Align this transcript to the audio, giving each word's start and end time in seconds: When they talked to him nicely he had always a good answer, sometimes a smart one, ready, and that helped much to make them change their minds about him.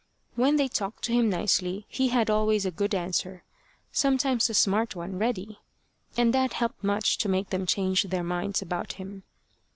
When 0.33 0.55
they 0.55 0.67
talked 0.67 1.03
to 1.03 1.11
him 1.13 1.29
nicely 1.29 1.85
he 1.87 2.07
had 2.07 2.31
always 2.31 2.65
a 2.65 2.71
good 2.71 2.95
answer, 2.95 3.43
sometimes 3.91 4.49
a 4.49 4.55
smart 4.55 4.95
one, 4.95 5.19
ready, 5.19 5.59
and 6.17 6.33
that 6.33 6.53
helped 6.53 6.83
much 6.83 7.19
to 7.19 7.29
make 7.29 7.51
them 7.51 7.67
change 7.67 8.01
their 8.01 8.23
minds 8.23 8.63
about 8.63 8.93
him. 8.93 9.21